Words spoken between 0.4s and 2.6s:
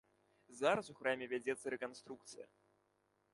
Зараз у храме вядзецца рэканструкцыя.